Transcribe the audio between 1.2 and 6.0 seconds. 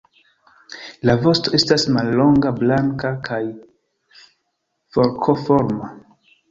vosto estas mallonga, blanka kaj forkoforma.